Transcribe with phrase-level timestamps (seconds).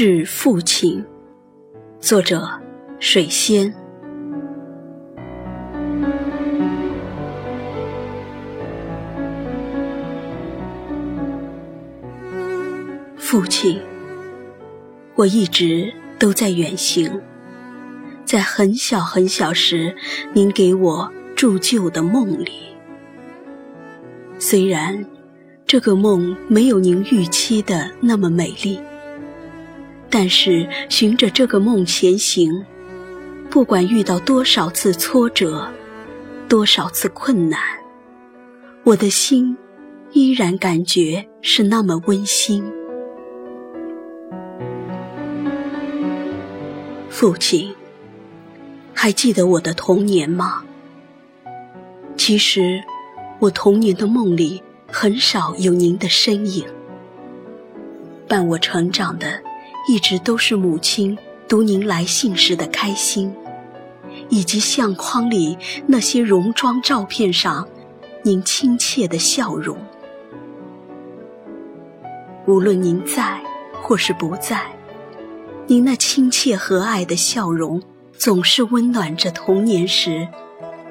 [0.00, 1.04] 致父亲，
[1.98, 2.48] 作者
[3.00, 3.74] 水仙。
[13.16, 13.80] 父亲，
[15.16, 17.20] 我一直都在远行，
[18.24, 19.96] 在很小很小时，
[20.32, 22.52] 您给我铸就的梦里。
[24.38, 25.04] 虽然
[25.66, 28.78] 这个梦没有您预期的那么美丽，
[30.10, 32.64] 但是循着这个梦前行，
[33.50, 35.68] 不管遇到多少次挫折，
[36.48, 37.60] 多少次困难，
[38.84, 39.56] 我的心
[40.12, 42.64] 依然感觉是那么温馨。
[47.10, 47.74] 父亲，
[48.94, 50.62] 还记得我的童年吗？
[52.16, 52.82] 其实，
[53.40, 56.64] 我童年的梦里很少有您的身影。
[58.26, 59.42] 伴我成长的，
[59.88, 61.16] 一直都是母亲
[61.48, 63.34] 读您来信时的开心，
[64.28, 67.66] 以及相框里那些戎装照片上
[68.22, 69.78] 您亲切的笑容。
[72.46, 73.40] 无论您在
[73.80, 74.60] 或是不在。
[75.66, 80.28] 您那亲切和蔼的笑容，总是温暖着童年时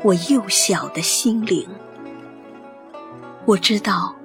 [0.03, 1.67] 我幼小的心灵。
[3.45, 4.15] 我知道，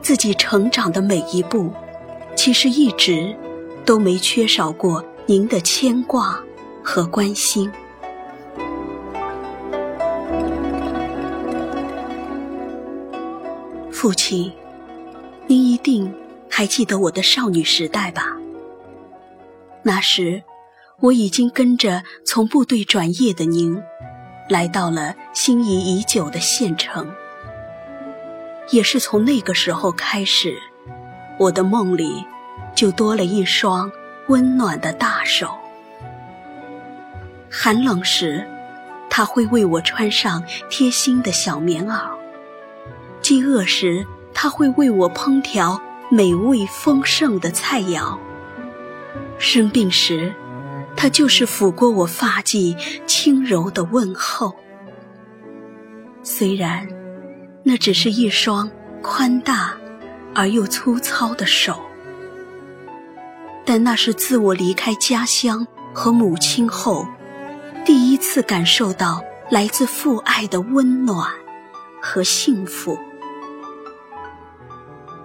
[0.00, 1.72] 自己成长的每一步，
[2.36, 3.34] 其实一直
[3.84, 6.38] 都没缺少过您的牵挂
[6.82, 7.70] 和关心。
[13.90, 14.52] 父亲，
[15.46, 16.12] 您一定
[16.50, 18.26] 还记得我的少女时代吧？
[19.82, 20.42] 那时，
[21.00, 23.82] 我已经跟着从部队转业的您，
[24.48, 27.10] 来到了心仪已久的县城。
[28.70, 30.54] 也是从那个时候开始，
[31.38, 32.24] 我的梦里
[32.74, 33.90] 就多了一双
[34.28, 35.48] 温暖的大手。
[37.50, 38.44] 寒冷时，
[39.08, 42.10] 他会为我穿上贴心的小棉袄；
[43.20, 48.18] 饥饿时，他会为我烹调美味丰盛的菜肴。
[49.38, 50.32] 生病时，
[50.96, 52.76] 他就是抚过我发髻，
[53.06, 54.54] 轻柔的问候。
[56.22, 56.88] 虽然
[57.62, 58.70] 那只是一双
[59.02, 59.76] 宽大
[60.34, 61.80] 而又粗糙的手，
[63.64, 67.06] 但那是自我离开家乡和母亲后，
[67.84, 71.28] 第一次感受到来自父爱的温暖
[72.00, 72.98] 和幸福。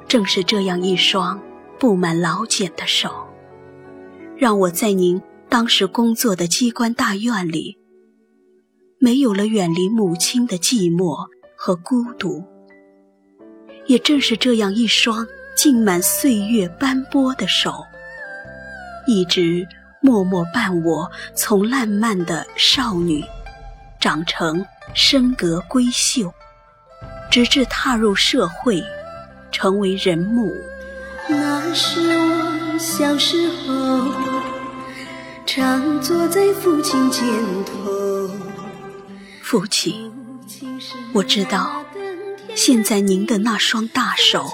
[0.07, 1.39] 正是这样一双
[1.77, 3.27] 布满老茧的手。
[4.37, 7.77] 让我在您当时工作的机关大院里，
[8.99, 11.27] 没有了远离母亲的寂寞
[11.57, 12.41] 和孤独。
[13.85, 15.27] 也正是这样一双
[15.57, 17.83] 浸满岁月斑驳的手，
[19.07, 19.67] 一直
[20.01, 23.23] 默默伴我从烂漫的少女，
[23.99, 26.33] 长成身格闺秀，
[27.31, 28.83] 直至踏入社会，
[29.51, 30.53] 成为人母。
[31.27, 34.39] 那是我小时候。
[35.45, 37.25] 常坐在父亲肩
[37.65, 38.29] 头。
[39.41, 40.11] 父亲，
[41.11, 41.83] 我知道，
[42.55, 44.47] 现在您的那双大手，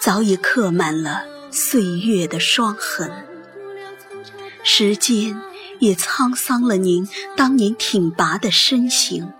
[0.00, 1.22] 早已刻满了
[1.52, 3.08] 岁月的霜痕，
[4.62, 5.40] 时间
[5.78, 9.32] 也沧桑了您当年挺拔的身形。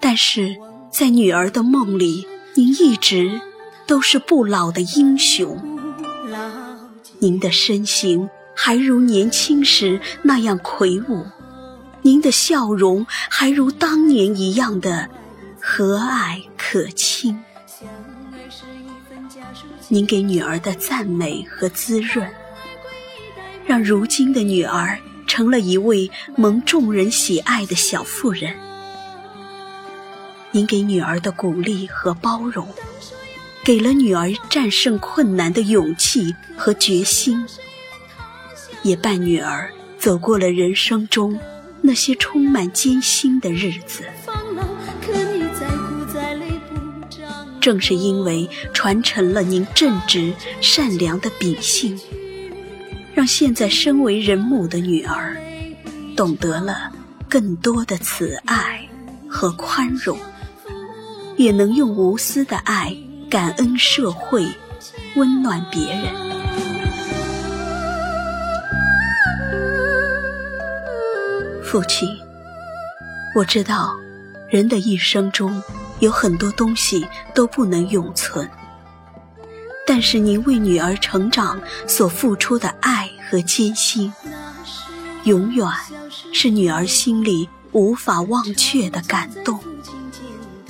[0.00, 0.56] 但是
[0.90, 3.40] 在女儿的梦里，您一直
[3.86, 5.78] 都是不老的英雄。
[7.18, 8.28] 您的身形。
[8.58, 11.26] 还如年轻时那样魁梧，
[12.00, 15.10] 您的笑容还如当年一样的
[15.60, 17.38] 和蔼可亲。
[19.88, 22.26] 您给女儿的赞美和滋润，
[23.66, 28.54] 让如今的女儿成了一位蒙众人喜爱的小妇人。
[30.52, 32.68] 您给女儿的鼓励和包容，
[33.64, 37.44] 给了女儿战胜困难的勇气和决心。
[38.82, 41.40] 也伴女儿走过了人生中
[41.82, 44.04] 那些充满艰辛的日子。
[47.60, 51.98] 正是因为传承了您正直善良的秉性，
[53.16, 55.34] 让现在身为人母的女儿，
[56.14, 56.92] 懂得了
[57.30, 58.86] 更多的慈爱
[59.26, 60.18] 和宽容，
[61.38, 62.94] 也能用无私的爱
[63.30, 64.46] 感恩社会，
[65.14, 66.12] 温暖别人。
[71.64, 72.06] 父亲，
[73.34, 73.96] 我知道，
[74.50, 75.62] 人的一生中
[76.00, 78.46] 有很多东西都不能永存，
[79.86, 84.12] 但是您为女儿成长所付出的爱和艰辛，
[85.24, 85.66] 永远
[86.32, 89.58] 是女儿心里无法忘却的感动，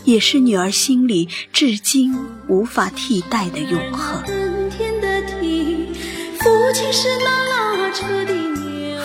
[0.05, 2.17] 也是女儿心里至今
[2.49, 4.23] 无法替代的永恒。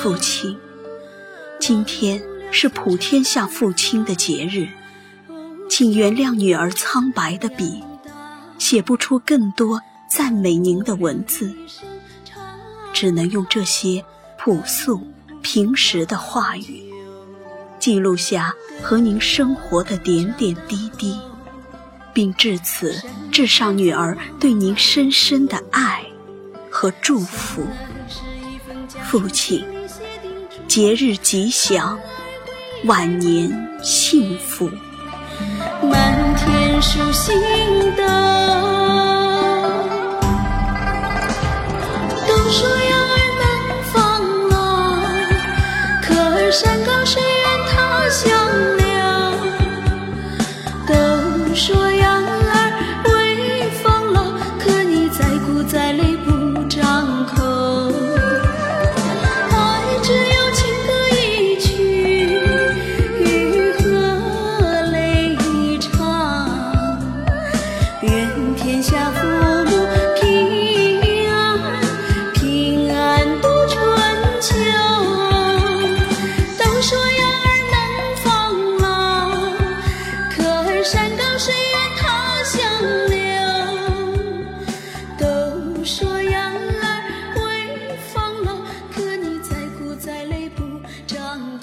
[0.02, 0.58] 父亲，
[1.60, 2.22] 今天
[2.52, 4.68] 是普天下父亲的节日，
[5.70, 7.84] 请原谅女儿苍白的笔，
[8.58, 9.82] 写不出更多。
[10.14, 11.56] 赞美您的文字，
[12.94, 14.04] 只能用这些
[14.38, 15.02] 朴素
[15.42, 16.84] 平实的话语，
[17.80, 21.20] 记录下和您生活的点点滴滴，
[22.14, 23.02] 并至此
[23.32, 26.04] 致上女儿对您深深的爱
[26.70, 27.66] 和祝福。
[29.04, 29.66] 父亲，
[30.68, 32.00] 节日吉祥，
[32.86, 33.52] 晚年
[33.84, 34.70] 幸福。
[35.82, 37.36] 满天数星
[37.96, 38.11] 斗。
[51.54, 52.21] 说要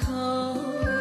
[0.08, 0.97] 走